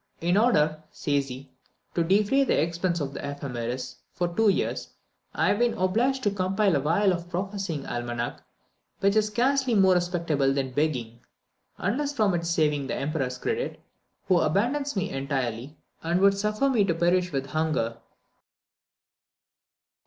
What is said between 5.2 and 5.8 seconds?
I have been